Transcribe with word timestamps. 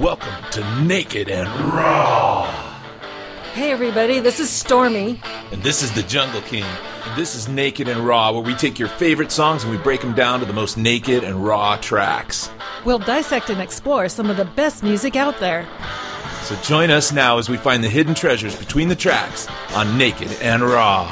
Welcome 0.00 0.34
to 0.50 0.82
Naked 0.82 1.30
and 1.30 1.48
Raw. 1.72 2.44
Hey 3.54 3.72
everybody, 3.72 4.20
this 4.20 4.40
is 4.40 4.50
Stormy. 4.50 5.22
And 5.52 5.62
this 5.62 5.82
is 5.82 5.90
the 5.92 6.02
Jungle 6.02 6.42
King. 6.42 6.64
And 6.64 7.18
this 7.18 7.34
is 7.34 7.48
Naked 7.48 7.88
and 7.88 8.00
Raw, 8.06 8.32
where 8.32 8.42
we 8.42 8.54
take 8.54 8.78
your 8.78 8.88
favorite 8.88 9.32
songs 9.32 9.62
and 9.62 9.72
we 9.72 9.78
break 9.78 10.02
them 10.02 10.12
down 10.12 10.40
to 10.40 10.44
the 10.44 10.52
most 10.52 10.76
naked 10.76 11.24
and 11.24 11.42
raw 11.42 11.78
tracks. 11.78 12.50
We'll 12.84 12.98
dissect 12.98 13.48
and 13.48 13.58
explore 13.58 14.10
some 14.10 14.28
of 14.28 14.36
the 14.36 14.44
best 14.44 14.82
music 14.82 15.16
out 15.16 15.40
there. 15.40 15.66
So 16.42 16.56
join 16.56 16.90
us 16.90 17.10
now 17.10 17.38
as 17.38 17.48
we 17.48 17.56
find 17.56 17.82
the 17.82 17.88
hidden 17.88 18.14
treasures 18.14 18.54
between 18.54 18.88
the 18.88 18.96
tracks 18.96 19.48
on 19.74 19.96
Naked 19.96 20.30
and 20.42 20.62
Raw. 20.62 21.04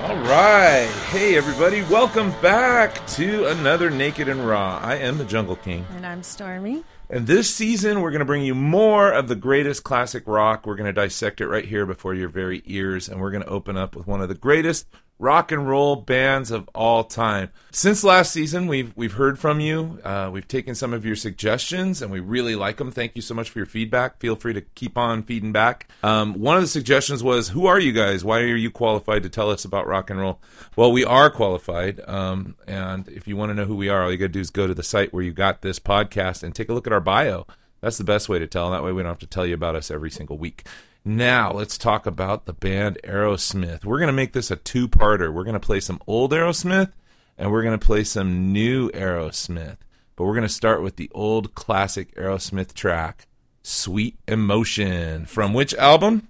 All 0.00 0.16
right. 0.16 0.88
Hey, 1.10 1.36
everybody. 1.36 1.82
Welcome 1.82 2.32
back 2.40 3.06
to 3.08 3.48
another 3.48 3.90
Naked 3.90 4.30
and 4.30 4.48
Raw. 4.48 4.80
I 4.82 4.96
am 4.96 5.18
the 5.18 5.24
Jungle 5.24 5.56
King. 5.56 5.84
And 5.94 6.06
I'm 6.06 6.22
Stormy. 6.22 6.84
And 7.12 7.26
this 7.26 7.54
season, 7.54 8.00
we're 8.00 8.10
going 8.10 8.20
to 8.20 8.24
bring 8.24 8.42
you 8.42 8.54
more 8.54 9.12
of 9.12 9.28
the 9.28 9.36
greatest 9.36 9.84
classic 9.84 10.22
rock. 10.26 10.64
We're 10.64 10.76
going 10.76 10.86
to 10.86 10.94
dissect 10.94 11.42
it 11.42 11.46
right 11.46 11.66
here 11.66 11.84
before 11.84 12.14
your 12.14 12.30
very 12.30 12.62
ears. 12.64 13.06
And 13.06 13.20
we're 13.20 13.30
going 13.30 13.42
to 13.42 13.50
open 13.50 13.76
up 13.76 13.94
with 13.94 14.06
one 14.06 14.22
of 14.22 14.30
the 14.30 14.34
greatest 14.34 14.86
rock 15.22 15.52
and 15.52 15.68
roll 15.68 15.94
bands 15.94 16.50
of 16.50 16.68
all 16.74 17.04
time. 17.04 17.48
Since 17.70 18.02
last 18.02 18.32
season, 18.32 18.66
we've 18.66 18.94
we've 18.96 19.12
heard 19.12 19.38
from 19.38 19.60
you. 19.60 20.00
Uh, 20.04 20.30
we've 20.32 20.48
taken 20.48 20.74
some 20.74 20.92
of 20.92 21.06
your 21.06 21.16
suggestions, 21.16 22.02
and 22.02 22.10
we 22.10 22.20
really 22.20 22.56
like 22.56 22.76
them. 22.78 22.90
Thank 22.90 23.14
you 23.14 23.22
so 23.22 23.34
much 23.34 23.48
for 23.48 23.60
your 23.60 23.66
feedback. 23.66 24.18
Feel 24.18 24.34
free 24.34 24.52
to 24.52 24.60
keep 24.60 24.98
on 24.98 25.22
feeding 25.22 25.52
back. 25.52 25.88
Um, 26.02 26.34
one 26.34 26.56
of 26.56 26.62
the 26.62 26.68
suggestions 26.68 27.22
was, 27.22 27.50
"Who 27.50 27.66
are 27.66 27.78
you 27.78 27.92
guys? 27.92 28.24
Why 28.24 28.40
are 28.40 28.56
you 28.56 28.70
qualified 28.70 29.22
to 29.22 29.28
tell 29.28 29.50
us 29.50 29.64
about 29.64 29.86
rock 29.86 30.10
and 30.10 30.20
roll?" 30.20 30.40
Well, 30.76 30.90
we 30.90 31.04
are 31.04 31.30
qualified, 31.30 32.00
um, 32.08 32.56
and 32.66 33.08
if 33.08 33.28
you 33.28 33.36
want 33.36 33.50
to 33.50 33.54
know 33.54 33.64
who 33.64 33.76
we 33.76 33.88
are, 33.88 34.02
all 34.02 34.10
you 34.10 34.18
got 34.18 34.26
to 34.26 34.28
do 34.30 34.40
is 34.40 34.50
go 34.50 34.66
to 34.66 34.74
the 34.74 34.82
site 34.82 35.14
where 35.14 35.22
you 35.22 35.32
got 35.32 35.62
this 35.62 35.78
podcast 35.78 36.42
and 36.42 36.54
take 36.54 36.68
a 36.68 36.74
look 36.74 36.86
at 36.86 36.92
our 36.92 37.00
bio. 37.02 37.46
That's 37.80 37.98
the 37.98 38.04
best 38.04 38.28
way 38.28 38.38
to 38.38 38.46
tell. 38.46 38.70
That 38.70 38.84
way, 38.84 38.92
we 38.92 39.02
don't 39.02 39.10
have 39.10 39.18
to 39.18 39.26
tell 39.26 39.44
you 39.44 39.54
about 39.54 39.76
us 39.76 39.90
every 39.90 40.10
single 40.10 40.38
week. 40.38 40.64
Now, 41.04 41.52
let's 41.52 41.76
talk 41.76 42.06
about 42.06 42.46
the 42.46 42.52
band 42.52 42.98
Aerosmith. 43.02 43.84
We're 43.84 43.98
going 43.98 44.06
to 44.06 44.12
make 44.12 44.32
this 44.32 44.52
a 44.52 44.56
two 44.56 44.86
parter. 44.86 45.32
We're 45.32 45.42
going 45.42 45.54
to 45.54 45.60
play 45.60 45.80
some 45.80 46.00
old 46.06 46.30
Aerosmith 46.30 46.92
and 47.36 47.50
we're 47.50 47.62
going 47.62 47.78
to 47.78 47.84
play 47.84 48.04
some 48.04 48.52
new 48.52 48.88
Aerosmith. 48.90 49.78
But 50.14 50.24
we're 50.24 50.34
going 50.34 50.42
to 50.42 50.48
start 50.48 50.80
with 50.80 50.96
the 50.96 51.10
old 51.12 51.56
classic 51.56 52.14
Aerosmith 52.14 52.72
track, 52.74 53.26
Sweet 53.62 54.16
Emotion. 54.28 55.26
From 55.26 55.52
which 55.52 55.74
album? 55.74 56.28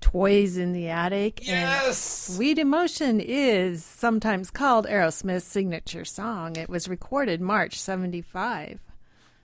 Toys 0.00 0.56
in 0.56 0.72
the 0.72 0.88
Attic. 0.88 1.46
Yes! 1.46 1.98
Sweet 2.34 2.58
Emotion 2.58 3.20
is 3.20 3.84
sometimes 3.84 4.50
called 4.50 4.86
Aerosmith's 4.86 5.44
signature 5.44 6.04
song. 6.04 6.56
It 6.56 6.68
was 6.68 6.88
recorded 6.88 7.40
March 7.40 7.78
75. 7.78 8.80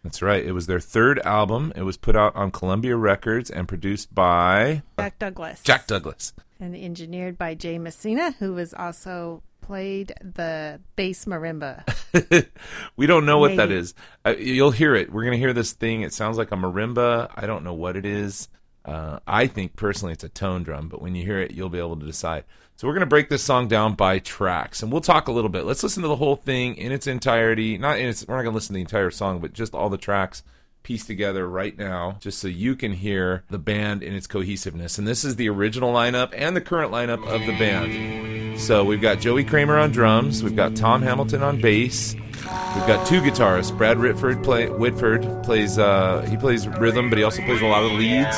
That's 0.06 0.22
right. 0.22 0.46
It 0.46 0.52
was 0.52 0.68
their 0.68 0.78
third 0.78 1.18
album. 1.24 1.72
It 1.74 1.82
was 1.82 1.96
put 1.96 2.14
out 2.14 2.36
on 2.36 2.52
Columbia 2.52 2.94
Records 2.94 3.50
and 3.50 3.66
produced 3.66 4.14
by 4.14 4.82
Jack 4.96 5.18
Douglas. 5.18 5.60
Jack 5.64 5.88
Douglas. 5.88 6.32
And 6.60 6.76
engineered 6.76 7.36
by 7.36 7.56
Jay 7.56 7.76
Messina, 7.76 8.30
who 8.38 8.52
was 8.52 8.72
also 8.72 9.42
played 9.62 10.14
the 10.20 10.80
bass 10.94 11.24
marimba. 11.24 11.82
we 12.96 13.08
don't 13.08 13.27
know 13.27 13.38
what 13.38 13.56
that 13.56 13.72
is. 13.72 13.94
Uh, 14.24 14.36
you'll 14.38 14.70
hear 14.70 14.94
it. 14.94 15.12
We're 15.12 15.24
going 15.24 15.32
to 15.32 15.40
hear 15.40 15.52
this 15.52 15.72
thing. 15.72 16.02
It 16.02 16.12
sounds 16.12 16.38
like 16.38 16.52
a 16.52 16.56
marimba. 16.56 17.28
I 17.34 17.46
don't 17.46 17.64
know 17.64 17.74
what 17.74 17.96
it 17.96 18.06
is. 18.06 18.48
Uh, 18.84 19.18
I 19.27 19.48
think 19.48 19.74
personally 19.74 20.12
it's 20.12 20.22
a 20.22 20.28
tone 20.28 20.62
drum, 20.62 20.88
but 20.88 21.02
when 21.02 21.16
you 21.16 21.24
hear 21.24 21.40
it, 21.40 21.50
you'll 21.50 21.68
be 21.68 21.80
able 21.80 21.96
to 21.96 22.06
decide. 22.06 22.44
So 22.78 22.86
we're 22.86 22.92
going 22.92 23.00
to 23.00 23.06
break 23.06 23.30
this 23.30 23.42
song 23.42 23.69
down 23.69 23.94
by 23.94 24.19
tracks, 24.19 24.82
and 24.82 24.92
we'll 24.92 25.00
talk 25.00 25.28
a 25.28 25.32
little 25.32 25.48
bit. 25.48 25.64
Let's 25.64 25.82
listen 25.82 26.02
to 26.02 26.08
the 26.08 26.16
whole 26.16 26.36
thing 26.36 26.77
in 26.77 26.92
its 26.92 27.06
entirety. 27.06 27.78
Not 27.78 27.98
in 27.98 28.06
its, 28.10 28.28
we're 28.28 28.36
not 28.36 28.42
going 28.42 28.52
to 28.52 28.55
listen 28.55 28.74
to 28.74 28.77
the 28.77 28.83
entire 28.83 29.10
song, 29.10 29.38
but 29.38 29.55
just 29.55 29.74
all 29.74 29.88
the 29.88 29.96
tracks 29.96 30.42
pieced 30.83 31.06
together 31.06 31.48
right 31.48 31.78
now, 31.78 32.18
just 32.20 32.38
so 32.38 32.48
you 32.48 32.77
can 32.77 32.92
hear 32.92 33.44
the 33.48 33.58
band 33.58 34.02
in 34.02 34.12
its 34.12 34.27
cohesiveness. 34.27 34.98
And 34.98 35.08
this 35.08 35.24
is 35.24 35.36
the 35.36 35.48
original 35.48 35.91
lineup 35.91 36.34
and 36.36 36.55
the 36.55 36.60
current 36.60 36.92
lineup 36.92 37.27
of 37.27 37.46
the 37.46 37.58
band. 37.58 38.61
So 38.61 38.84
we've 38.84 39.01
got 39.01 39.20
Joey 39.20 39.45
Kramer 39.45 39.78
on 39.78 39.90
drums, 39.90 40.42
we've 40.42 40.55
got 40.55 40.77
Tom 40.77 41.01
Hamilton 41.01 41.42
on 41.42 41.58
bass, 41.58 42.14
we've 42.14 42.86
got 42.86 43.06
two 43.06 43.22
guitarists. 43.22 43.74
Brad 43.74 43.98
Whitford 43.98 44.45
play 44.45 44.68
Whitford 44.68 45.22
plays 45.45 45.78
uh, 45.78 46.27
he 46.28 46.36
plays 46.36 46.68
rhythm, 46.68 47.08
but 47.08 47.17
he 47.17 47.24
also 47.24 47.40
plays 47.40 47.62
a 47.62 47.67
lot 47.67 47.84
of 47.84 47.92
leads. 47.92 48.36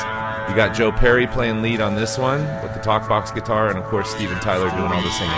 You 0.49 0.55
got 0.55 0.73
Joe 0.75 0.91
Perry 0.91 1.27
playing 1.27 1.61
lead 1.61 1.79
on 1.79 1.93
this 1.93 2.17
one 2.17 2.41
with 2.63 2.73
the 2.73 2.79
talk 2.79 3.07
box 3.07 3.29
guitar, 3.29 3.69
and 3.69 3.77
of 3.77 3.85
course 3.85 4.09
Steven 4.09 4.39
Tyler 4.39 4.71
doing 4.71 4.91
all 4.91 5.01
the 5.01 5.11
singing. 5.11 5.31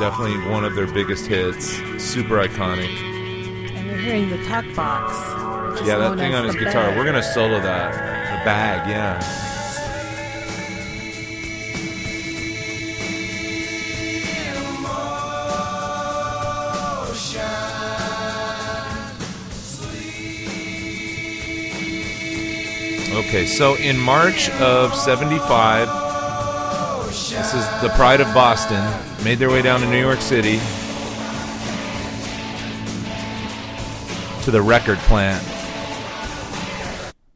Definitely 0.00 0.50
one 0.50 0.64
of 0.64 0.74
their 0.74 0.88
biggest 0.88 1.26
hits. 1.26 1.66
Super 2.02 2.44
iconic. 2.44 2.88
And 2.88 3.86
you're 3.86 3.96
hearing 3.98 4.28
the 4.28 4.44
talk 4.46 4.64
box. 4.74 5.14
Yeah, 5.86 5.98
that 5.98 6.18
thing 6.18 6.34
on 6.34 6.44
his 6.44 6.56
guitar. 6.56 6.88
Bag. 6.88 6.98
We're 6.98 7.04
gonna 7.04 7.22
solo 7.22 7.60
that. 7.60 7.92
The 7.92 8.44
bag, 8.44 8.88
yeah. 8.90 9.45
Okay, 23.12 23.46
so 23.46 23.76
in 23.76 23.98
March 23.98 24.50
of 24.50 24.94
75, 24.94 25.88
this 27.06 27.54
is 27.54 27.64
the 27.80 27.88
Pride 27.94 28.20
of 28.20 28.26
Boston, 28.34 28.84
made 29.24 29.38
their 29.38 29.48
way 29.48 29.62
down 29.62 29.80
to 29.80 29.86
New 29.86 30.00
York 30.00 30.20
City 30.20 30.58
to 34.44 34.50
the 34.50 34.60
record 34.60 34.98
plant 34.98 35.42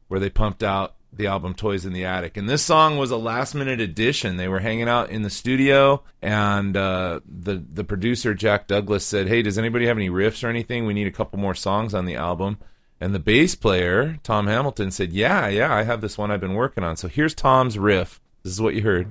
where 0.07 0.19
they 0.19 0.29
pumped 0.29 0.61
out 0.61 0.95
the 1.13 1.27
album 1.27 1.53
Toys 1.53 1.85
in 1.85 1.93
the 1.93 2.05
Attic. 2.05 2.35
And 2.35 2.49
this 2.49 2.63
song 2.63 2.97
was 2.97 3.11
a 3.11 3.17
last 3.17 3.55
minute 3.55 3.79
addition. 3.79 4.37
They 4.37 4.47
were 4.49 4.59
hanging 4.59 4.89
out 4.89 5.09
in 5.09 5.21
the 5.21 5.29
studio, 5.29 6.03
and 6.21 6.75
uh, 6.75 7.21
the, 7.25 7.63
the 7.71 7.83
producer, 7.83 8.33
Jack 8.33 8.67
Douglas, 8.67 9.05
said, 9.05 9.29
Hey, 9.29 9.41
does 9.41 9.57
anybody 9.57 9.87
have 9.87 9.97
any 9.97 10.09
riffs 10.09 10.43
or 10.43 10.47
anything? 10.47 10.85
We 10.85 10.93
need 10.93 11.07
a 11.07 11.11
couple 11.11 11.39
more 11.39 11.55
songs 11.55 11.93
on 11.93 12.05
the 12.05 12.15
album. 12.15 12.59
And 13.01 13.15
the 13.15 13.19
bass 13.19 13.55
player, 13.55 14.19
Tom 14.21 14.45
Hamilton, 14.45 14.91
said, 14.91 15.11
Yeah, 15.11 15.47
yeah, 15.47 15.73
I 15.73 15.81
have 15.81 16.01
this 16.01 16.19
one 16.19 16.29
I've 16.29 16.39
been 16.39 16.53
working 16.53 16.83
on. 16.83 16.95
So 16.95 17.07
here's 17.07 17.33
Tom's 17.33 17.79
riff. 17.79 18.21
This 18.43 18.53
is 18.53 18.61
what 18.61 18.75
you 18.75 18.83
heard. 18.83 19.07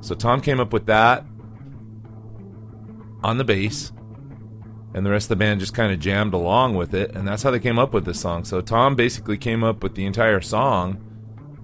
So 0.00 0.14
Tom 0.14 0.40
came 0.40 0.58
up 0.58 0.72
with 0.72 0.86
that 0.86 1.26
on 3.22 3.36
the 3.36 3.44
bass, 3.44 3.92
and 4.94 5.04
the 5.04 5.10
rest 5.10 5.26
of 5.26 5.30
the 5.30 5.36
band 5.36 5.60
just 5.60 5.74
kind 5.74 5.92
of 5.92 6.00
jammed 6.00 6.32
along 6.32 6.76
with 6.76 6.94
it, 6.94 7.14
and 7.14 7.28
that's 7.28 7.42
how 7.42 7.50
they 7.50 7.58
came 7.58 7.78
up 7.78 7.92
with 7.92 8.06
this 8.06 8.20
song. 8.20 8.44
So 8.44 8.62
Tom 8.62 8.96
basically 8.96 9.36
came 9.36 9.62
up 9.62 9.82
with 9.82 9.96
the 9.96 10.06
entire 10.06 10.40
song 10.40 11.04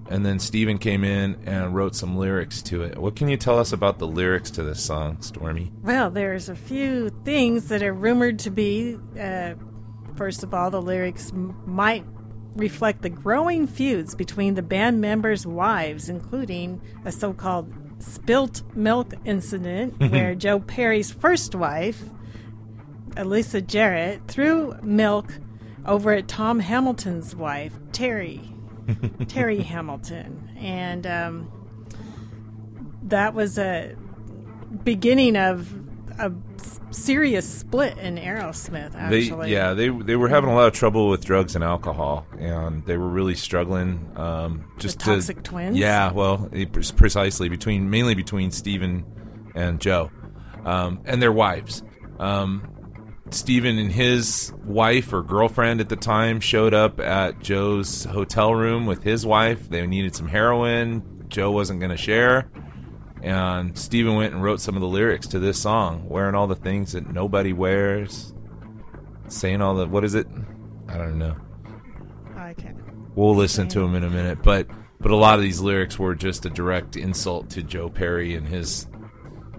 and 0.09 0.25
then 0.25 0.39
Steven 0.39 0.77
came 0.77 1.03
in 1.03 1.35
and 1.45 1.73
wrote 1.73 1.95
some 1.95 2.17
lyrics 2.17 2.61
to 2.63 2.83
it. 2.83 2.97
What 2.97 3.15
can 3.15 3.27
you 3.27 3.37
tell 3.37 3.57
us 3.57 3.71
about 3.71 3.97
the 3.99 4.07
lyrics 4.07 4.51
to 4.51 4.63
this 4.63 4.83
song, 4.83 5.21
Stormy? 5.21 5.71
Well, 5.81 6.09
there's 6.09 6.49
a 6.49 6.55
few 6.55 7.09
things 7.23 7.69
that 7.69 7.81
are 7.81 7.93
rumored 7.93 8.39
to 8.39 8.51
be. 8.51 8.97
Uh, 9.19 9.55
first 10.15 10.43
of 10.43 10.53
all, 10.53 10.69
the 10.69 10.81
lyrics 10.81 11.31
m- 11.31 11.59
might 11.65 12.05
reflect 12.55 13.01
the 13.01 13.09
growing 13.09 13.67
feuds 13.67 14.15
between 14.15 14.53
the 14.53 14.61
band 14.61 15.01
members' 15.01 15.45
wives, 15.45 16.07
including 16.07 16.81
a 17.03 17.11
so 17.11 17.33
called 17.33 17.73
spilt 17.99 18.61
milk 18.75 19.13
incident 19.25 19.99
where 20.11 20.35
Joe 20.35 20.59
Perry's 20.59 21.11
first 21.11 21.55
wife, 21.55 22.03
Elyssa 23.11 23.61
Jerret, 23.61 24.27
threw 24.27 24.75
milk 24.83 25.33
over 25.85 26.13
at 26.13 26.27
Tom 26.27 26.59
Hamilton's 26.59 27.35
wife, 27.35 27.73
Terry. 27.91 28.54
Terry 29.27 29.61
Hamilton, 29.61 30.49
and 30.57 31.07
um, 31.07 31.51
that 33.03 33.33
was 33.33 33.57
a 33.57 33.95
beginning 34.83 35.37
of 35.37 35.71
a 36.19 36.31
serious 36.91 37.47
split 37.47 37.97
in 37.97 38.15
Aerosmith. 38.17 38.95
Actually, 38.95 39.47
they, 39.47 39.53
yeah, 39.53 39.73
they 39.73 39.89
they 39.89 40.15
were 40.15 40.29
having 40.29 40.49
a 40.49 40.55
lot 40.55 40.67
of 40.67 40.73
trouble 40.73 41.09
with 41.09 41.25
drugs 41.25 41.55
and 41.55 41.63
alcohol, 41.63 42.25
and 42.39 42.85
they 42.85 42.97
were 42.97 43.09
really 43.09 43.35
struggling. 43.35 44.11
Um, 44.15 44.71
just 44.79 44.99
the 44.99 45.05
toxic 45.05 45.37
to, 45.37 45.43
twins. 45.43 45.77
Yeah, 45.77 46.11
well, 46.11 46.49
it, 46.51 46.71
precisely 46.95 47.49
between 47.49 47.89
mainly 47.89 48.15
between 48.15 48.51
Steven 48.51 49.05
and 49.55 49.79
Joe, 49.79 50.11
um, 50.63 51.01
and 51.05 51.21
their 51.21 51.31
wives. 51.31 51.83
Um, 52.19 52.74
Steven 53.31 53.79
and 53.79 53.91
his 53.91 54.53
wife 54.63 55.11
or 55.11 55.23
girlfriend 55.23 55.81
at 55.81 55.89
the 55.89 55.95
time 55.95 56.39
showed 56.39 56.73
up 56.73 56.99
at 56.99 57.39
Joe's 57.39 58.05
hotel 58.05 58.53
room 58.53 58.85
with 58.85 59.03
his 59.03 59.25
wife. 59.25 59.69
They 59.69 59.85
needed 59.87 60.15
some 60.15 60.27
heroin. 60.27 61.25
Joe 61.27 61.51
wasn't 61.51 61.79
going 61.79 61.91
to 61.91 61.97
share. 61.97 62.49
And 63.23 63.77
Steven 63.77 64.15
went 64.15 64.33
and 64.33 64.43
wrote 64.43 64.61
some 64.61 64.75
of 64.75 64.81
the 64.81 64.87
lyrics 64.87 65.27
to 65.29 65.39
this 65.39 65.59
song, 65.59 66.07
wearing 66.07 66.35
all 66.35 66.45
the 66.47 66.55
things 66.55 66.91
that 66.91 67.11
nobody 67.11 67.53
wears, 67.53 68.33
saying 69.27 69.61
all 69.61 69.75
the, 69.75 69.87
what 69.87 70.03
is 70.03 70.13
it? 70.13 70.27
I 70.87 70.97
don't 70.97 71.17
know. 71.17 71.35
Okay. 72.37 72.73
We'll 73.15 73.35
listen 73.35 73.67
to 73.69 73.81
him 73.81 73.95
in 73.95 74.03
a 74.03 74.09
minute, 74.09 74.43
but 74.43 74.67
but 74.99 75.11
a 75.11 75.15
lot 75.15 75.35
of 75.35 75.41
these 75.41 75.61
lyrics 75.61 75.99
were 75.99 76.15
just 76.15 76.45
a 76.45 76.49
direct 76.49 76.95
insult 76.95 77.49
to 77.51 77.63
Joe 77.63 77.89
Perry 77.89 78.35
and 78.35 78.47
his 78.47 78.87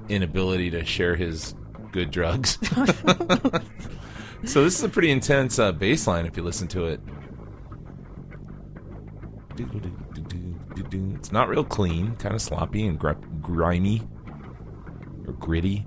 inability 0.08 0.70
to 0.70 0.84
share 0.84 1.16
his 1.16 1.54
good 1.96 2.10
drugs. 2.10 2.58
so 4.44 4.62
this 4.62 4.78
is 4.78 4.82
a 4.82 4.88
pretty 4.88 5.10
intense 5.10 5.58
uh, 5.58 5.72
bass 5.72 6.06
line 6.06 6.26
if 6.26 6.36
you 6.36 6.42
listen 6.42 6.68
to 6.68 6.84
it. 6.84 7.00
It's 11.16 11.32
not 11.32 11.48
real 11.48 11.64
clean, 11.64 12.14
kind 12.16 12.34
of 12.34 12.42
sloppy 12.42 12.86
and 12.86 12.98
gr- 12.98 13.12
grimy 13.40 14.02
or 15.26 15.32
gritty. 15.32 15.86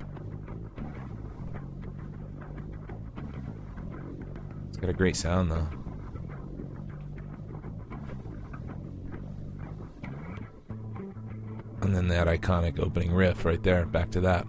It's 4.70 4.78
got 4.78 4.90
a 4.90 4.94
great 4.94 5.16
sound 5.16 5.52
though. 5.52 5.68
And 11.84 11.96
then 11.96 12.08
that 12.08 12.26
iconic 12.26 12.80
opening 12.80 13.14
riff 13.14 13.46
right 13.46 13.62
there. 13.62 13.86
Back 13.86 14.10
to 14.12 14.22
that. 14.22 14.48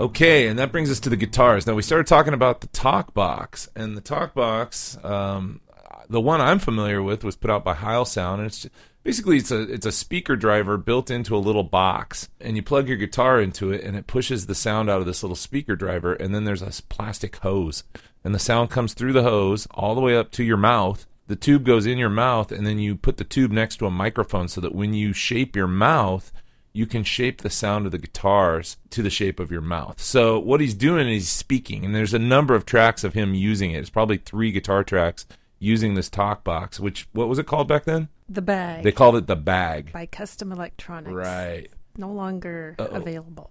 Okay, 0.00 0.46
and 0.46 0.58
that 0.58 0.72
brings 0.72 0.90
us 0.90 0.98
to 1.00 1.10
the 1.10 1.16
guitars. 1.16 1.66
Now 1.66 1.74
we 1.74 1.82
started 1.82 2.06
talking 2.06 2.32
about 2.32 2.62
the 2.62 2.68
talk 2.68 3.12
box, 3.12 3.68
and 3.76 3.98
the 3.98 4.00
talk 4.00 4.32
box, 4.32 4.96
um, 5.04 5.60
the 6.08 6.22
one 6.22 6.40
I'm 6.40 6.58
familiar 6.58 7.02
with, 7.02 7.22
was 7.22 7.36
put 7.36 7.50
out 7.50 7.64
by 7.64 7.74
Heil 7.74 8.06
Sound, 8.06 8.40
and 8.40 8.46
it's 8.46 8.66
basically 9.02 9.36
it's 9.36 9.50
a 9.50 9.60
it's 9.60 9.84
a 9.84 9.92
speaker 9.92 10.36
driver 10.36 10.78
built 10.78 11.10
into 11.10 11.36
a 11.36 11.38
little 11.38 11.64
box, 11.64 12.30
and 12.40 12.56
you 12.56 12.62
plug 12.62 12.88
your 12.88 12.96
guitar 12.96 13.42
into 13.42 13.72
it, 13.72 13.84
and 13.84 13.94
it 13.94 14.06
pushes 14.06 14.46
the 14.46 14.54
sound 14.54 14.88
out 14.88 15.00
of 15.00 15.06
this 15.06 15.22
little 15.22 15.36
speaker 15.36 15.76
driver, 15.76 16.14
and 16.14 16.34
then 16.34 16.44
there's 16.44 16.62
a 16.62 16.82
plastic 16.84 17.36
hose, 17.36 17.84
and 18.24 18.34
the 18.34 18.38
sound 18.38 18.70
comes 18.70 18.94
through 18.94 19.12
the 19.12 19.22
hose 19.22 19.68
all 19.72 19.94
the 19.94 20.00
way 20.00 20.16
up 20.16 20.30
to 20.30 20.42
your 20.42 20.56
mouth. 20.56 21.06
The 21.26 21.36
tube 21.36 21.66
goes 21.66 21.84
in 21.84 21.98
your 21.98 22.08
mouth, 22.08 22.52
and 22.52 22.66
then 22.66 22.78
you 22.78 22.96
put 22.96 23.18
the 23.18 23.24
tube 23.24 23.52
next 23.52 23.76
to 23.76 23.86
a 23.86 23.90
microphone 23.90 24.48
so 24.48 24.62
that 24.62 24.74
when 24.74 24.94
you 24.94 25.12
shape 25.12 25.54
your 25.54 25.68
mouth, 25.68 26.32
you 26.72 26.86
can 26.86 27.02
shape 27.02 27.42
the 27.42 27.50
sound 27.50 27.86
of 27.86 27.92
the 27.92 27.98
guitars 27.98 28.76
to 28.90 29.02
the 29.02 29.10
shape 29.10 29.40
of 29.40 29.50
your 29.50 29.60
mouth. 29.60 30.00
So 30.00 30.38
what 30.38 30.60
he's 30.60 30.74
doing 30.74 31.08
is 31.08 31.28
speaking, 31.28 31.84
and 31.84 31.94
there's 31.94 32.14
a 32.14 32.18
number 32.18 32.54
of 32.54 32.64
tracks 32.64 33.02
of 33.04 33.14
him 33.14 33.34
using 33.34 33.72
it. 33.72 33.78
It's 33.78 33.90
probably 33.90 34.18
three 34.18 34.52
guitar 34.52 34.84
tracks 34.84 35.26
using 35.58 35.94
this 35.94 36.08
talk 36.08 36.44
box. 36.44 36.78
Which 36.78 37.08
what 37.12 37.28
was 37.28 37.38
it 37.38 37.46
called 37.46 37.66
back 37.68 37.84
then? 37.84 38.08
The 38.28 38.42
bag. 38.42 38.84
They 38.84 38.92
called 38.92 39.16
it 39.16 39.26
the 39.26 39.34
bag. 39.36 39.92
by 39.92 40.06
Kustom 40.06 40.52
Electronics. 40.52 41.12
Right. 41.12 41.68
No 41.96 42.12
longer 42.12 42.76
Uh-oh. 42.78 42.94
available. 42.96 43.50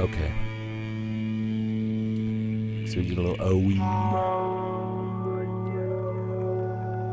Okay. 0.00 0.32
So 2.90 3.00
you 3.00 3.08
get 3.14 3.18
a 3.18 3.22
little 3.22 3.42
OE. 3.42 3.76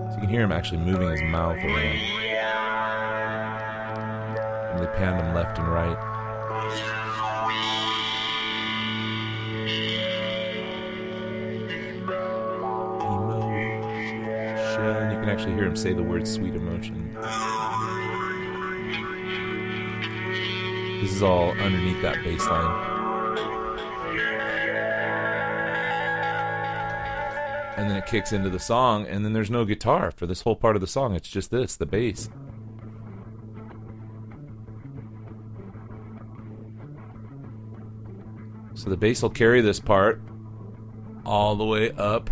So 0.10 0.16
you 0.16 0.22
can 0.22 0.30
hear 0.30 0.42
him 0.44 0.52
actually 0.54 0.78
moving 0.80 1.10
his 1.10 1.22
mouth 1.24 1.58
around. 1.58 2.23
They 4.84 4.90
panned 4.98 5.34
left 5.34 5.60
and 5.60 5.68
right. 5.70 5.98
You 15.10 15.20
can 15.22 15.30
actually 15.30 15.54
hear 15.54 15.64
him 15.64 15.78
say 15.78 15.94
the 15.94 16.04
word 16.04 16.28
sweet 16.28 16.54
emotion. 16.54 17.14
This 21.02 21.14
is 21.14 21.24
all 21.24 21.52
underneath 21.52 22.02
that 22.02 22.22
bass 22.26 22.46
line. 22.46 22.90
And 27.78 27.90
then 27.90 27.96
it 27.96 28.06
kicks 28.06 28.34
into 28.34 28.50
the 28.50 28.60
song, 28.60 29.08
and 29.08 29.24
then 29.24 29.32
there's 29.32 29.50
no 29.50 29.64
guitar 29.64 30.12
for 30.12 30.26
this 30.26 30.42
whole 30.42 30.58
part 30.58 30.76
of 30.76 30.82
the 30.82 30.88
song. 30.88 31.16
It's 31.16 31.30
just 31.30 31.52
this, 31.52 31.78
the 31.78 31.86
bass. 31.86 32.30
So 38.84 38.90
the 38.90 38.98
bass 38.98 39.22
will 39.22 39.30
carry 39.30 39.62
this 39.62 39.80
part 39.80 40.22
all 41.26 41.56
the 41.56 41.64
way 41.64 41.92
up 41.92 42.30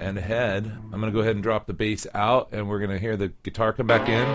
and 0.00 0.18
ahead. 0.18 0.66
I'm 0.66 1.00
going 1.00 1.04
to 1.04 1.12
go 1.12 1.20
ahead 1.20 1.36
and 1.36 1.42
drop 1.42 1.68
the 1.68 1.72
bass 1.72 2.04
out, 2.14 2.48
and 2.50 2.68
we're 2.68 2.80
going 2.80 2.90
to 2.90 2.98
hear 2.98 3.16
the 3.16 3.28
guitar 3.44 3.72
come 3.72 3.86
back 3.86 4.08
in. 4.08 4.26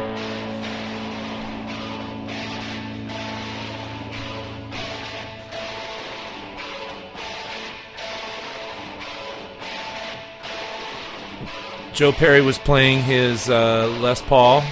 Joe 11.94 12.14
Perry 12.14 12.40
was 12.40 12.58
playing 12.58 13.04
his 13.04 13.50
uh, 13.50 13.94
Les 14.00 14.22
Paul. 14.22 14.64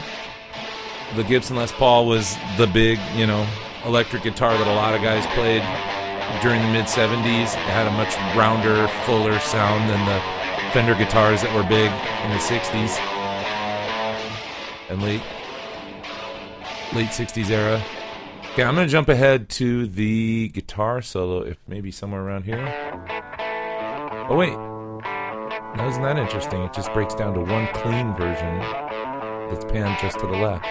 The 1.17 1.23
Gibson 1.25 1.57
Les 1.57 1.73
Paul 1.73 2.05
was 2.05 2.37
the 2.55 2.67
big, 2.67 2.97
you 3.13 3.27
know, 3.27 3.45
electric 3.83 4.23
guitar 4.23 4.57
that 4.57 4.67
a 4.67 4.73
lot 4.73 4.95
of 4.95 5.01
guys 5.01 5.25
played 5.35 5.61
during 6.41 6.61
the 6.61 6.71
mid 6.71 6.85
70s. 6.85 7.53
It 7.53 7.71
had 7.71 7.87
a 7.87 7.91
much 7.91 8.15
rounder, 8.35 8.87
fuller 9.05 9.39
sound 9.39 9.89
than 9.89 10.05
the 10.05 10.21
Fender 10.71 10.95
guitars 10.95 11.41
that 11.41 11.55
were 11.55 11.63
big 11.63 11.89
in 12.25 12.31
the 12.31 12.43
60s 12.43 12.99
and 14.89 15.01
late 15.01 15.21
late 16.93 17.09
60s 17.09 17.49
era. 17.49 17.81
Okay, 18.51 18.63
I'm 18.63 18.75
going 18.75 18.87
to 18.87 18.91
jump 18.91 19.09
ahead 19.09 19.49
to 19.49 19.87
the 19.87 20.49
guitar 20.49 21.01
solo 21.01 21.41
if 21.43 21.57
maybe 21.67 21.91
somewhere 21.91 22.21
around 22.21 22.43
here. 22.43 22.63
Oh 24.29 24.35
wait. 24.35 24.53
Isn't 25.87 26.03
that 26.03 26.17
interesting? 26.17 26.61
It 26.61 26.73
just 26.73 26.91
breaks 26.93 27.13
down 27.15 27.33
to 27.35 27.41
one 27.41 27.67
clean 27.73 28.13
version 28.15 28.59
that's 29.49 29.65
panned 29.65 29.97
just 30.01 30.19
to 30.19 30.27
the 30.27 30.33
left. 30.33 30.65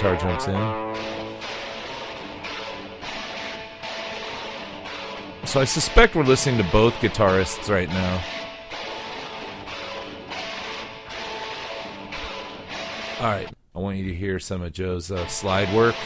Guitar 0.00 0.16
jumps 0.16 0.48
in. 0.48 0.54
So 5.46 5.60
I 5.60 5.64
suspect 5.64 6.14
we're 6.14 6.22
listening 6.22 6.56
to 6.56 6.70
both 6.70 6.94
guitarists 6.94 7.68
right 7.68 7.88
now. 7.88 8.22
All 13.20 13.26
right. 13.26 13.48
I 13.74 13.78
want 13.78 13.98
you 13.98 14.04
to 14.08 14.14
hear 14.14 14.38
some 14.38 14.62
of 14.62 14.72
Joe's 14.72 15.10
uh, 15.10 15.26
slide 15.26 15.72
work. 15.74 15.96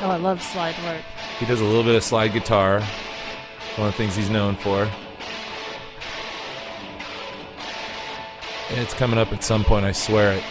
Oh, 0.00 0.08
I 0.10 0.16
love 0.16 0.42
slide 0.42 0.76
work. 0.84 1.02
He 1.38 1.44
does 1.44 1.60
a 1.60 1.64
little 1.64 1.84
bit 1.84 1.96
of 1.96 2.02
slide 2.02 2.32
guitar. 2.32 2.80
One 3.76 3.88
of 3.88 3.94
the 3.94 3.98
things 3.98 4.16
he's 4.16 4.30
known 4.30 4.56
for. 4.56 4.88
And 8.70 8.78
it's 8.78 8.94
coming 8.94 9.18
up 9.18 9.32
at 9.32 9.44
some 9.44 9.64
point, 9.64 9.84
I 9.84 9.92
swear 9.92 10.32
it. 10.32 10.44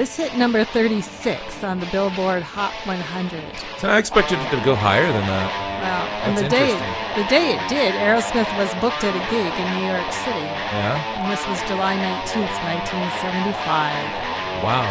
This 0.00 0.16
hit 0.16 0.34
number 0.34 0.64
36 0.64 1.62
on 1.62 1.78
the 1.78 1.84
Billboard 1.92 2.40
Hot 2.40 2.72
100. 2.88 3.44
So 3.76 3.90
I 3.92 3.98
expected 3.98 4.40
it 4.40 4.48
to 4.48 4.56
go 4.64 4.74
higher 4.74 5.04
than 5.04 5.26
that. 5.28 5.52
Wow. 5.84 6.08
And 6.24 6.38
the 6.40 6.48
day, 6.48 6.72
the 7.20 7.28
day 7.28 7.52
it 7.52 7.60
did, 7.68 7.92
Aerosmith 8.00 8.48
was 8.56 8.72
booked 8.80 9.04
at 9.04 9.12
a 9.12 9.24
gig 9.28 9.52
in 9.52 9.66
New 9.76 9.84
York 9.84 10.08
City. 10.24 10.48
Yeah? 10.72 10.96
And 11.20 11.28
this 11.28 11.44
was 11.44 11.60
July 11.68 12.00
19th, 12.00 12.48
1975. 12.80 14.64
Wow. 14.64 14.88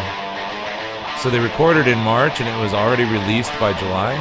So 1.18 1.26
they 1.26 1.40
recorded 1.40 1.90
in 1.90 1.98
March 2.06 2.38
and 2.38 2.46
it 2.46 2.62
was 2.62 2.70
already 2.70 3.02
released 3.02 3.50
by 3.58 3.74
July? 3.74 4.14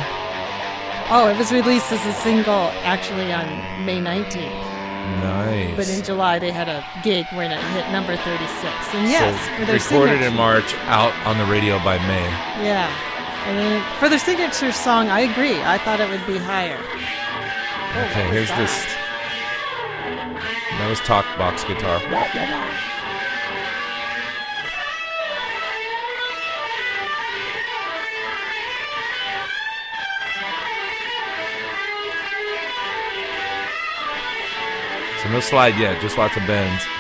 Oh, 1.14 1.30
it 1.30 1.38
was 1.38 1.54
released 1.54 1.94
as 1.94 2.02
a 2.02 2.18
single 2.26 2.74
actually 2.82 3.30
on 3.30 3.46
May 3.86 4.02
19th. 4.02 4.79
Nice. 5.22 5.76
But 5.76 5.90
in 5.90 6.04
July, 6.04 6.40
they 6.40 6.52
had 6.52 6.70
a 6.70 6.84
gig 7.04 7.26
when 7.34 7.52
it 7.52 7.62
hit 7.74 7.90
number 7.92 8.16
36. 8.16 8.40
And 8.94 9.10
yes, 9.10 9.34
so 9.36 9.60
for 9.60 9.66
their 9.66 9.76
recorded 9.76 10.10
signature, 10.22 10.28
in 10.32 10.36
March, 10.36 10.74
out 10.86 11.14
on 11.26 11.38
the 11.38 11.46
radio 11.46 11.78
by 11.84 11.98
May. 12.08 12.28
Yeah. 12.64 12.88
And 13.48 13.58
then 13.58 13.84
for 14.00 14.10
their 14.10 14.20
signature 14.20 14.72
song, 14.72 15.10
I 15.10 15.22
agree. 15.22 15.60
I 15.62 15.78
thought 15.80 16.00
it 16.00 16.10
would 16.10 16.26
be 16.28 16.38
higher. 16.38 16.78
Oh, 16.80 18.06
Okay, 18.12 18.26
what 18.26 18.34
here's 18.34 18.50
that? 18.50 18.60
this. 18.60 18.86
That 20.78 20.88
was 20.90 21.00
talk 21.02 21.26
box 21.38 21.64
guitar. 21.64 22.00
So 35.22 35.30
no 35.30 35.42
slide 35.42 35.78
yet, 35.78 36.02
just 36.02 36.18
lots 36.18 36.38
of 36.38 36.48
bends. 36.48 36.99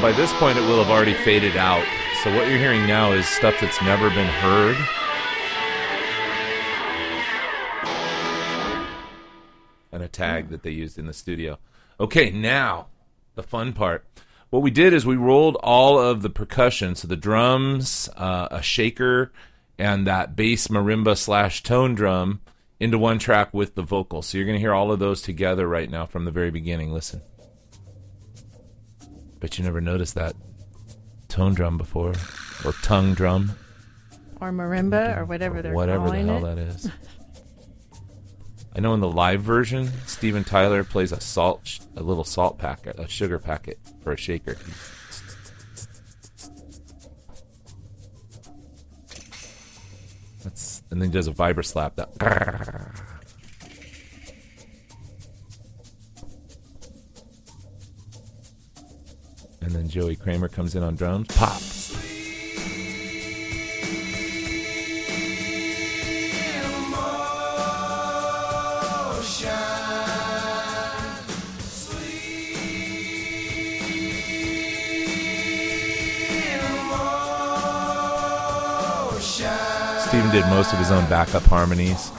By 0.00 0.12
this 0.12 0.32
point, 0.34 0.56
it 0.56 0.62
will 0.62 0.82
have 0.82 0.90
already 0.90 1.12
faded 1.12 1.58
out. 1.58 1.84
So 2.24 2.34
what 2.34 2.48
you're 2.48 2.56
hearing 2.56 2.86
now 2.86 3.12
is 3.12 3.28
stuff 3.28 3.54
that's 3.60 3.82
never 3.82 4.08
been 4.08 4.26
heard. 4.26 4.76
And 9.92 10.02
a 10.02 10.08
tag 10.08 10.48
that 10.48 10.62
they 10.62 10.70
used 10.70 10.98
in 10.98 11.04
the 11.04 11.12
studio. 11.12 11.58
Okay, 12.00 12.30
now 12.30 12.86
the 13.34 13.42
fun 13.42 13.74
part. 13.74 14.06
What 14.48 14.62
we 14.62 14.70
did 14.70 14.94
is 14.94 15.04
we 15.04 15.16
rolled 15.16 15.56
all 15.56 15.98
of 15.98 16.22
the 16.22 16.30
percussion, 16.30 16.94
so 16.94 17.06
the 17.06 17.14
drums, 17.14 18.08
uh, 18.16 18.48
a 18.50 18.62
shaker, 18.62 19.32
and 19.78 20.06
that 20.06 20.34
bass 20.34 20.68
marimba 20.68 21.16
slash 21.16 21.62
tone 21.62 21.94
drum 21.94 22.40
into 22.80 22.96
one 22.98 23.18
track 23.18 23.52
with 23.52 23.74
the 23.74 23.82
vocal. 23.82 24.22
So 24.22 24.38
you're 24.38 24.46
going 24.46 24.56
to 24.56 24.60
hear 24.60 24.74
all 24.74 24.92
of 24.92 24.98
those 24.98 25.20
together 25.20 25.68
right 25.68 25.90
now 25.90 26.06
from 26.06 26.24
the 26.24 26.30
very 26.30 26.50
beginning. 26.50 26.90
Listen. 26.90 27.20
Bet 29.40 29.58
you 29.58 29.64
never 29.64 29.80
noticed 29.80 30.14
that 30.16 30.34
tone 31.28 31.54
drum 31.54 31.78
before, 31.78 32.12
or 32.64 32.72
tongue 32.82 33.14
drum, 33.14 33.52
Or 34.40 34.52
marimba, 34.52 35.16
or 35.16 35.24
whatever 35.24 35.62
they're 35.62 35.72
whatever 35.72 36.10
the 36.10 36.18
hell 36.22 36.44
it. 36.44 36.56
that 36.56 36.58
is. 36.58 36.90
I 38.76 38.80
know 38.80 38.94
in 38.94 39.00
the 39.00 39.10
live 39.10 39.42
version, 39.42 39.90
Steven 40.06 40.44
Tyler 40.44 40.84
plays 40.84 41.10
a 41.10 41.20
salt, 41.20 41.62
sh- 41.64 41.80
a 41.96 42.02
little 42.02 42.22
salt 42.24 42.56
packet, 42.58 42.98
a 42.98 43.08
sugar 43.08 43.38
packet 43.38 43.78
for 44.02 44.12
a 44.12 44.16
shaker. 44.16 44.56
That's 50.44 50.82
and 50.90 51.00
then 51.00 51.10
he 51.10 51.12
does 51.12 51.28
a 51.28 51.32
vibra 51.32 51.64
slap. 51.64 51.96
That 51.96 52.10
and 59.60 59.70
then 59.72 59.88
Joey 59.88 60.16
Kramer 60.16 60.48
comes 60.48 60.74
in 60.74 60.82
on 60.82 60.94
drums. 60.96 61.28
Pop. 61.28 61.60
Steven 80.10 80.30
did 80.32 80.44
most 80.46 80.72
of 80.72 80.78
his 80.80 80.90
own 80.90 81.08
backup 81.08 81.44
harmonies. 81.44 82.10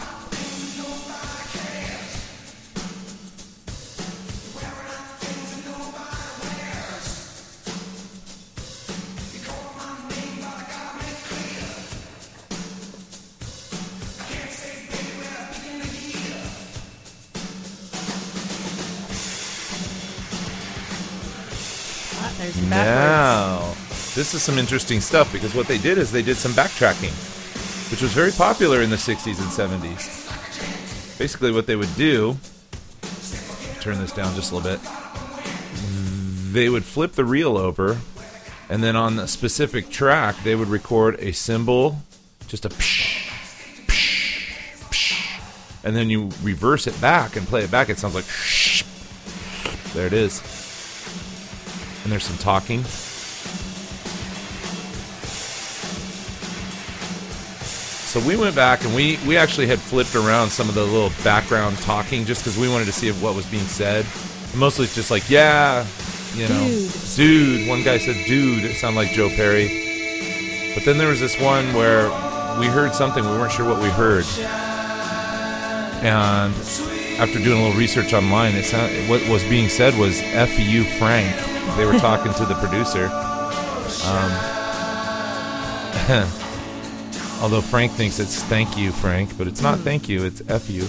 There's 22.41 22.60
backwards. 22.62 22.71
Now, 22.71 23.60
this 24.15 24.33
is 24.33 24.41
some 24.41 24.57
interesting 24.57 25.00
stuff 25.00 25.31
because 25.31 25.53
what 25.53 25.67
they 25.67 25.77
did 25.77 26.00
is 26.00 26.12
they 26.12 26.24
did 26.24 26.38
some 26.38 26.53
backtracking, 26.53 27.12
which 27.91 28.01
was 28.01 28.13
very 28.13 28.31
popular 28.31 28.81
in 28.81 28.89
the 28.89 28.95
60s 28.95 29.38
and 29.38 29.83
70s. 29.83 31.19
Basically, 31.19 31.51
what 31.51 31.67
they 31.67 31.75
would 31.75 31.95
do, 31.95 32.36
turn 33.79 34.00
this 34.00 34.12
down 34.12 34.33
just 34.33 34.51
a 34.51 34.55
little 34.55 34.71
bit, 34.71 34.79
they 36.51 36.67
would 36.67 36.83
flip 36.83 37.12
the 37.12 37.25
reel 37.25 37.57
over, 37.57 38.00
and 38.69 38.83
then 38.83 38.95
on 38.95 39.19
a 39.19 39.27
specific 39.27 39.91
track, 39.91 40.36
they 40.43 40.55
would 40.55 40.67
record 40.67 41.17
a 41.19 41.33
cymbal, 41.33 42.00
just 42.48 42.65
a 42.65 42.69
psh, 42.69 43.29
psh, 43.86 44.89
psh, 44.89 45.83
and 45.83 45.95
then 45.95 46.10
you 46.10 46.31
reverse 46.41 46.88
it 46.88 47.00
back 47.00 47.36
and 47.36 47.48
play 47.48 47.63
it 47.63 47.69
back. 47.69 47.89
It 47.89 48.00
sounds 48.00 48.15
like 48.15 48.25
there 49.93 50.07
it 50.07 50.13
is 50.13 50.70
and 52.03 52.12
there's 52.12 52.24
some 52.24 52.38
talking. 52.38 52.84
So 58.12 58.20
we 58.27 58.36
went 58.36 58.55
back 58.55 58.84
and 58.84 58.93
we 58.93 59.17
we 59.25 59.38
actually 59.38 59.67
had 59.67 59.79
flipped 59.79 60.15
around 60.15 60.50
some 60.50 60.67
of 60.67 60.75
the 60.75 60.84
little 60.84 61.12
background 61.24 61.77
talking 61.77 62.25
just 62.25 62.41
because 62.43 62.58
we 62.58 62.67
wanted 62.67 62.86
to 62.86 62.91
see 62.91 63.08
if 63.08 63.22
what 63.24 63.36
was 63.36 63.46
being 63.46 63.63
said. 63.63 64.05
And 64.51 64.60
mostly 64.60 64.84
it's 64.84 64.96
just 64.96 65.12
like, 65.12 65.29
yeah, 65.29 65.86
you 66.34 66.50
know, 66.50 66.60
Dude. 66.67 66.91
dude. 67.15 67.70
One 67.70 67.84
guy 67.84 67.98
said, 68.00 68.17
dude. 68.27 68.65
It 68.65 68.75
sounded 68.75 68.98
like 69.00 69.12
Joe 69.12 69.29
Perry. 69.29 70.74
But 70.75 70.84
then 70.84 70.98
there 70.98 71.08
was 71.08 71.22
this 71.22 71.39
one 71.39 71.74
where 71.74 72.10
we 72.60 72.67
heard 72.67 72.93
something 72.93 73.24
we 73.24 73.31
weren't 73.31 73.51
sure 73.53 73.65
what 73.65 73.81
we 73.81 73.88
heard, 73.89 74.25
and 76.03 76.53
after 77.20 77.39
doing 77.39 77.60
a 77.60 77.63
little 77.63 77.77
research 77.80 78.13
online, 78.13 78.56
it 78.56 78.63
sound, 78.63 78.91
what 79.10 79.27
was 79.30 79.44
being 79.46 79.70
said 79.70 79.98
was 79.98 80.20
"F 80.22 80.58
you, 80.60 80.84
Frank." 80.84 81.36
They 81.77 81.86
were 81.86 81.98
talking 82.00 82.34
to 82.34 82.46
the 82.46 82.56
producer. 82.56 83.06
Um, 84.08 84.32
although 87.41 87.62
Frank 87.62 87.91
thinks 87.91 88.20
it's 88.20 88.44
"Thank 88.44 88.77
you, 88.77 88.91
Frank," 88.91 89.38
but 89.38 89.48
it's 89.48 89.62
not 89.62 89.80
"Thank 89.80 90.10
you." 90.10 90.24
It's 90.25 90.41
"F 90.50 90.70
you." 90.70 90.86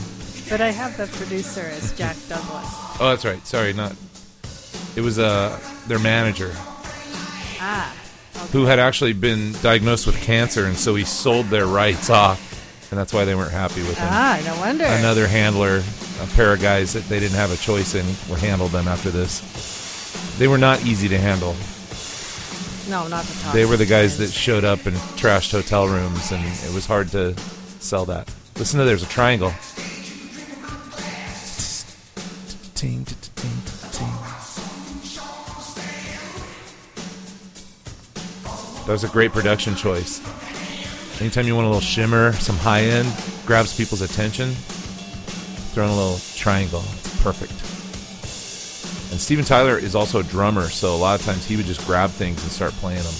But 0.49 0.61
I 0.61 0.71
have 0.71 0.97
the 0.97 1.07
producer 1.17 1.61
as 1.63 1.93
Jack 1.97 2.17
Douglas. 2.29 2.67
Oh, 3.01 3.09
that's 3.11 3.25
right. 3.25 3.45
Sorry, 3.47 3.73
not. 3.73 3.95
It 4.97 5.01
was 5.01 5.19
uh, 5.19 5.59
their 5.87 5.99
manager 5.99 6.51
Ah, 7.65 7.95
who 8.53 8.65
had 8.67 8.79
actually 8.79 9.13
been 9.15 9.53
diagnosed 9.63 10.07
with 10.07 10.17
cancer, 10.23 10.67
and 10.67 10.77
so 10.77 10.95
he 10.95 11.05
sold 11.05 11.47
their 11.47 11.67
rights 11.67 12.11
off, 12.11 12.91
and 12.91 12.99
that's 12.99 13.13
why 13.13 13.25
they 13.25 13.35
weren't 13.35 13.53
happy 13.53 13.81
with 13.83 13.97
him. 13.97 14.09
ah, 14.11 14.41
no 14.45 14.57
wonder. 14.61 14.85
Another 14.85 15.27
handler, 15.27 15.83
a 16.23 16.27
pair 16.35 16.53
of 16.53 16.61
guys 16.61 16.93
that 16.93 17.05
they 17.09 17.19
didn't 17.19 17.37
have 17.37 17.51
a 17.51 17.57
choice 17.57 17.95
in, 17.95 18.07
would 18.31 18.39
handle 18.39 18.69
them 18.69 18.87
after 18.87 19.11
this. 19.11 19.41
They 20.39 20.47
were 20.47 20.59
not 20.59 20.85
easy 20.87 21.09
to 21.09 21.19
handle. 21.19 21.57
No, 22.89 23.09
not 23.09 23.25
the 23.25 23.43
top. 23.43 23.53
They 23.53 23.65
were 23.65 23.77
the 23.77 23.87
guys 23.87 24.19
that 24.19 24.31
showed 24.31 24.65
up 24.65 24.87
and 24.87 24.97
trashed 25.17 25.53
hotel 25.53 25.89
rooms, 25.89 26.31
and 26.31 26.45
it 26.45 26.75
was 26.75 26.87
hard 26.87 27.09
to 27.09 27.37
sell 27.81 28.05
that. 28.07 28.33
Listen 28.57 28.79
to 28.79 28.85
there's 28.85 29.03
a 29.03 29.07
triangle. 29.07 29.53
That 38.87 38.93
was 38.93 39.05
a 39.05 39.09
great 39.09 39.31
production 39.33 39.77
choice. 39.77 40.21
Anytime 41.21 41.47
you 41.47 41.55
want 41.55 41.67
a 41.67 41.69
little 41.69 41.81
shimmer, 41.81 42.33
some 42.33 42.57
high 42.57 42.83
end, 42.83 43.09
grabs 43.47 43.77
people's 43.77 44.03
attention, 44.03 44.57
throw 45.73 45.85
in 45.85 45.91
a 45.91 45.97
little 45.97 46.21
triangle. 46.35 46.83
It's 46.99 47.23
perfect. 47.23 47.53
And 49.11 49.21
Steven 49.21 49.45
Tyler 49.45 49.79
is 49.79 49.95
also 49.95 50.21
a 50.21 50.23
drummer, 50.23 50.69
so 50.69 50.95
a 50.95 50.97
lot 50.97 51.19
of 51.19 51.27
times 51.27 51.47
he 51.47 51.57
would 51.57 51.67
just 51.67 51.85
grab 51.87 52.11
things 52.11 52.43
and 52.43 52.53
start 52.53 52.73
playing 52.75 53.03
them. 53.03 53.15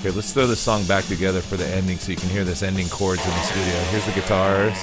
Okay, 0.00 0.10
let's 0.16 0.32
throw 0.32 0.46
this 0.46 0.60
song 0.60 0.84
back 0.84 1.04
together 1.04 1.42
for 1.42 1.58
the 1.58 1.66
ending 1.66 1.98
so 1.98 2.10
you 2.10 2.16
can 2.16 2.30
hear 2.30 2.44
this 2.44 2.62
ending 2.62 2.88
chords 2.88 3.22
in 3.22 3.30
the 3.30 3.42
studio. 3.42 3.78
Here's 3.92 4.06
the 4.06 4.12
guitars 4.12 4.76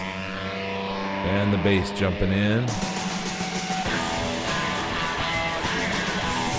and 1.26 1.52
the 1.52 1.58
bass 1.58 1.90
jumping 1.98 2.32
in. 2.32 2.66
This 2.66 2.76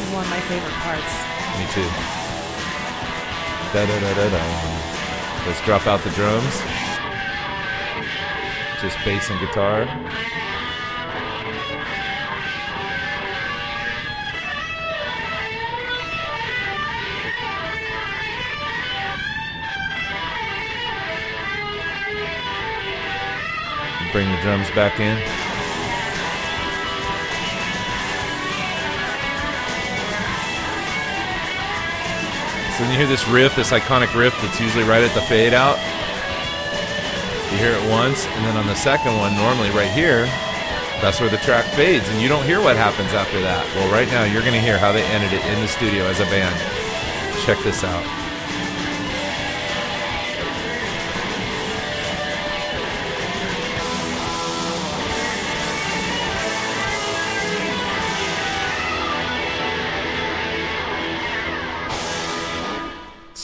is 0.02 0.10
one 0.12 0.24
of 0.24 0.30
my 0.30 0.40
favorite 0.50 0.74
parts. 0.82 1.14
Me 1.58 1.66
too. 1.70 1.88
Da 3.72 3.86
da 3.86 4.00
da 4.00 4.14
da 4.14 4.28
da. 4.30 4.42
Let's 5.46 5.62
drop 5.64 5.86
out 5.86 6.00
the 6.02 6.10
drums. 6.10 6.77
Just 8.80 8.96
bass 9.04 9.28
and 9.28 9.40
guitar. 9.40 9.84
Bring 24.12 24.30
the 24.30 24.40
drums 24.42 24.70
back 24.70 25.00
in. 25.00 25.18
So 32.76 32.84
then 32.84 32.92
you 32.92 32.98
hear 32.98 33.08
this 33.08 33.26
riff, 33.26 33.56
this 33.56 33.72
iconic 33.72 34.14
riff 34.14 34.40
that's 34.40 34.60
usually 34.60 34.84
right 34.84 35.02
at 35.02 35.12
the 35.14 35.20
fade 35.22 35.52
out. 35.52 35.97
You 37.50 37.56
hear 37.56 37.72
it 37.72 37.90
once, 37.90 38.26
and 38.26 38.44
then 38.44 38.56
on 38.56 38.66
the 38.66 38.74
second 38.74 39.16
one, 39.16 39.34
normally 39.34 39.70
right 39.70 39.90
here, 39.90 40.26
that's 41.00 41.20
where 41.20 41.30
the 41.30 41.38
track 41.38 41.64
fades, 41.72 42.06
and 42.08 42.20
you 42.20 42.28
don't 42.28 42.44
hear 42.44 42.60
what 42.60 42.76
happens 42.76 43.12
after 43.14 43.40
that. 43.40 43.64
Well, 43.74 43.90
right 43.90 44.08
now, 44.08 44.24
you're 44.24 44.42
going 44.42 44.54
to 44.54 44.60
hear 44.60 44.78
how 44.78 44.92
they 44.92 45.04
ended 45.04 45.32
it 45.32 45.44
in 45.46 45.60
the 45.60 45.68
studio 45.68 46.04
as 46.04 46.20
a 46.20 46.26
band. 46.26 46.54
Check 47.46 47.58
this 47.64 47.84
out. 47.84 48.27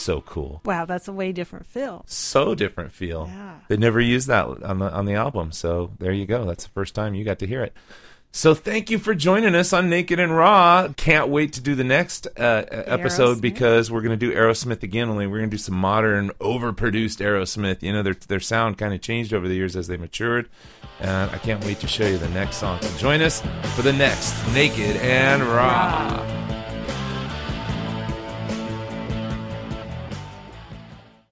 So 0.05 0.21
cool. 0.21 0.61
Wow, 0.63 0.85
that's 0.85 1.07
a 1.07 1.13
way 1.13 1.31
different 1.31 1.65
feel. 1.65 2.03
So 2.07 2.53
different 2.53 2.93
feel. 2.93 3.27
Yeah. 3.27 3.59
They 3.67 3.77
never 3.77 3.99
used 3.99 4.27
that 4.27 4.45
on 4.63 4.79
the 4.79 4.91
on 4.91 5.05
the 5.05 5.15
album, 5.15 5.51
so 5.51 5.91
there 5.99 6.11
you 6.11 6.25
go. 6.25 6.45
That's 6.45 6.63
the 6.65 6.69
first 6.69 6.93
time 6.93 7.15
you 7.15 7.25
got 7.25 7.39
to 7.39 7.47
hear 7.47 7.63
it. 7.63 7.73
So 8.31 8.53
thank 8.53 8.89
you 8.89 8.99
for 8.99 9.15
joining 9.15 9.55
us 9.55 9.71
on 9.71 9.89
Naked 9.89 10.19
and 10.19 10.35
Raw. 10.35 10.89
Can't 10.97 11.29
wait 11.29 11.53
to 11.53 11.61
do 11.61 11.73
the 11.73 11.85
next 11.85 12.27
uh, 12.37 12.65
episode 12.69 13.37
Aerosmith. 13.37 13.41
because 13.41 13.89
we're 13.89 14.01
going 14.01 14.19
to 14.19 14.29
do 14.29 14.35
Aerosmith 14.35 14.83
again. 14.83 15.07
Only 15.07 15.25
we're 15.25 15.37
going 15.37 15.49
to 15.49 15.53
do 15.53 15.57
some 15.57 15.75
modern, 15.75 16.31
overproduced 16.41 17.21
Aerosmith. 17.21 17.81
You 17.81 17.93
know, 17.93 18.03
their 18.03 18.15
their 18.27 18.41
sound 18.41 18.77
kind 18.77 18.93
of 18.93 18.99
changed 19.01 19.33
over 19.33 19.47
the 19.47 19.55
years 19.55 19.75
as 19.75 19.87
they 19.87 19.97
matured. 19.97 20.49
And 20.99 21.31
I 21.31 21.37
can't 21.37 21.63
wait 21.63 21.79
to 21.79 21.87
show 21.87 22.05
you 22.05 22.17
the 22.17 22.29
next 22.29 22.57
song. 22.57 22.81
So 22.81 22.97
join 22.97 23.21
us 23.21 23.41
for 23.75 23.81
the 23.81 23.93
next 23.93 24.35
Naked 24.53 24.97
and 24.97 25.41
Raw. 25.41 25.55
Raw. 25.55 26.54